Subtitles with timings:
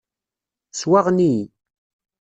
[0.79, 1.45] Swaɣen-iyi.